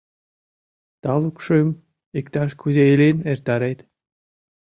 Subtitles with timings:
[1.01, 1.67] —Талукшым
[2.19, 3.79] иктаж-кузе илен эртарет».